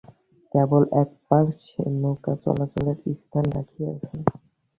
[0.51, 4.15] কেবল একপার্শ্বে নৌকা চলাচলের স্থান রাখিয়াছে।